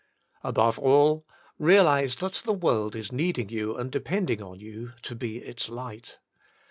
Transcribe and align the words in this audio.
Above 0.43 0.79
all, 0.79 1.23
realise 1.59 2.15
that 2.15 2.33
the 2.43 2.53
world 2.53 2.95
is 2.95 3.11
needing 3.11 3.49
you 3.49 3.77
and 3.77 3.91
depending 3.91 4.41
on 4.41 4.59
you 4.59 4.93
to 5.03 5.13
be 5.13 5.37
its 5.37 5.69
light. 5.69 6.17